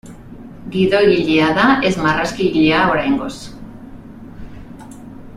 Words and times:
Gidoigilea 0.75 1.49
da 1.57 1.65
ez 1.89 1.91
marrazkigilea, 2.05 2.79
oraingoz. 2.93 3.33